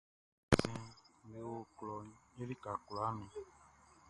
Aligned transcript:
Magasinʼm 0.49 1.23
be 1.31 1.39
o 1.53 1.55
klɔʼn 1.77 2.07
i 2.41 2.43
lika 2.49 2.71
kwlaa 2.85 3.11
nun. 3.17 3.31